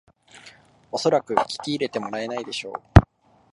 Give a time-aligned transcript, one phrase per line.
[0.91, 3.01] おそらく聞き入れてもらえないでしょう